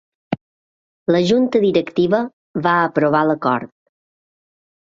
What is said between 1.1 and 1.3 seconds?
La